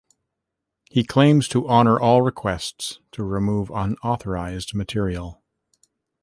He 0.89 1.03
claims 1.03 1.47
to 1.49 1.69
honor 1.69 1.99
all 1.99 2.23
requests 2.23 2.97
to 3.11 3.23
remove 3.23 3.69
unauthorized 3.69 4.73
material. 4.73 5.43